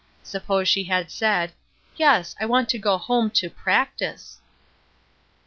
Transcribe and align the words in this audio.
Suppose 0.23 0.67
she 0.67 0.85
had 0.85 1.11
said; 1.11 1.51
"Yes, 1.95 2.35
I 2.39 2.45
want 2.47 2.69
to 2.69 2.79
go 2.79 2.97
home 2.97 3.29
to 3.37 3.51
practice." 3.51 4.39